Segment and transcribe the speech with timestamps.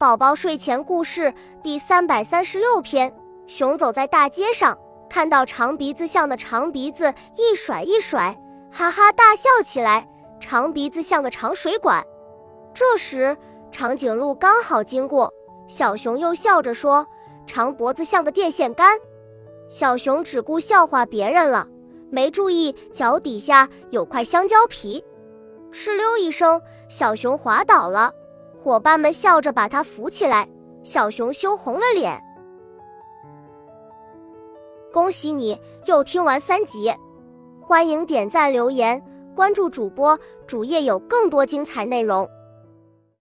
[0.00, 3.12] 宝宝睡前故事第三百三十六篇：
[3.48, 4.78] 熊走在大街上，
[5.10, 8.40] 看到长鼻子象的长鼻子一甩一甩，
[8.70, 10.08] 哈哈大笑起来。
[10.38, 12.06] 长鼻子像个长水管。
[12.72, 13.36] 这时，
[13.72, 15.34] 长颈鹿刚好经过，
[15.66, 17.04] 小熊又笑着说
[17.44, 18.96] ：“长脖子像个电线杆。”
[19.68, 21.66] 小熊只顾笑话别人了，
[22.08, 25.04] 没注意脚底下有块香蕉皮，
[25.72, 28.12] 哧溜一声，小熊滑倒了。
[28.60, 30.48] 伙伴们笑着把他扶起来，
[30.82, 32.20] 小熊羞红了脸。
[34.92, 36.92] 恭喜你又听完三集，
[37.60, 39.00] 欢迎点赞、留言、
[39.34, 42.28] 关注主播，主页有更多精彩内容。